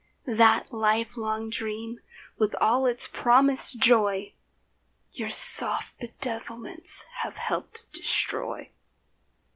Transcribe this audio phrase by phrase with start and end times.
[0.25, 1.99] That lifelong dream
[2.35, 4.33] with all its promised joy
[5.13, 8.71] Your soft bedevilments have helped destroy.